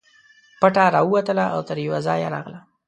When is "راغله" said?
2.35-2.59